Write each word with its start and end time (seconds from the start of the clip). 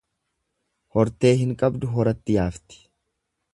Hortee 0.95 1.35
hin 1.43 1.53
qabdu 1.63 1.91
horatti 1.99 2.39
yaafti. 2.39 2.83